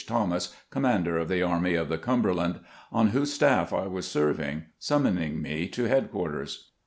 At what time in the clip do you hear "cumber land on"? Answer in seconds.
1.99-3.09